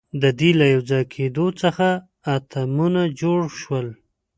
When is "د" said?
0.21-0.23